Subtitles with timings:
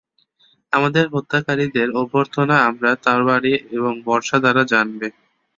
[0.73, 5.01] আমাদের হত্যাকারীদের অভ্যর্থনা আমরা তরবারি এবং বর্শা দ্বারা জানাব।